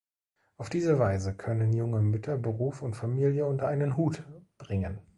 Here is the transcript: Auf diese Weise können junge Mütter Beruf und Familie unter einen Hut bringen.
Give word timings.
Auf 0.57 0.71
diese 0.71 0.97
Weise 0.97 1.35
können 1.35 1.73
junge 1.73 2.01
Mütter 2.01 2.35
Beruf 2.35 2.81
und 2.81 2.95
Familie 2.95 3.45
unter 3.45 3.67
einen 3.67 3.97
Hut 3.97 4.23
bringen. 4.57 4.97